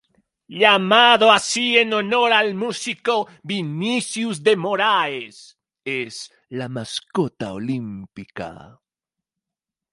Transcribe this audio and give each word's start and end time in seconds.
Llamado 0.59 1.31
así 1.31 1.77
en 1.77 1.93
honor 1.93 2.31
al 2.33 2.55
músico 2.55 3.27
Vinícius 3.43 4.41
de 4.41 4.55
Moraes, 4.57 5.59
es 5.85 6.31
la 6.49 6.67
mascota 6.69 7.53
olímpica. 7.53 8.81